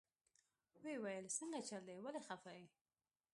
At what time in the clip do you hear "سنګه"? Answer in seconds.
1.37-1.61